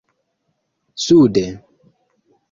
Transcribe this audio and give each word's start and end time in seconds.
sude 1.03 1.43